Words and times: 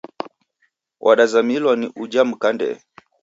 Wadazamilwa 1.05 1.73
ni 1.79 1.87
ujha 2.01 2.21
mka 2.29 2.49
ndee. 2.53 2.77